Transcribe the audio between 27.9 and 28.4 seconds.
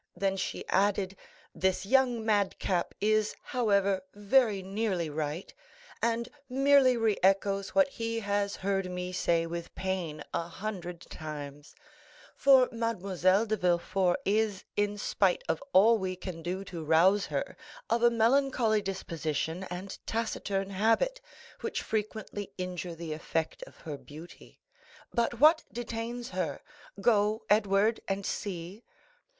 and